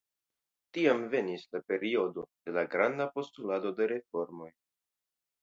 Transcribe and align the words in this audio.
Tiam 0.77 1.03
venis 1.11 1.43
la 1.55 1.61
periodo 1.73 2.23
de 2.47 2.57
la 2.57 2.65
granda 2.73 3.09
postulado 3.19 3.75
de 3.83 3.89
reformoj. 3.95 4.51